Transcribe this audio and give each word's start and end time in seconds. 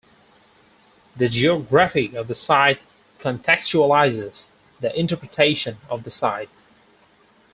The 1.15 1.29
geography 1.29 2.15
of 2.17 2.27
the 2.27 2.33
site 2.33 2.79
contextualizes 3.19 4.47
the 4.79 4.99
interpretation 4.99 5.77
of 5.91 6.05
the 6.05 6.09
site. 6.09 6.49